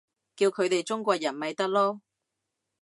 [0.35, 1.99] 叫佢哋中國人咪得囉